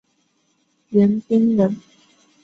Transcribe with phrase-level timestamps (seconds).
[0.89, 1.79] 袁彬人。